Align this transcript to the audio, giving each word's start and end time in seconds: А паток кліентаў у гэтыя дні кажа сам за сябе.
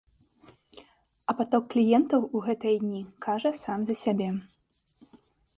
А 1.33 1.35
паток 1.41 1.67
кліентаў 1.75 2.21
у 2.39 2.43
гэтыя 2.47 2.75
дні 2.85 3.01
кажа 3.27 3.51
сам 3.65 3.79
за 3.91 3.95
сябе. 4.03 4.29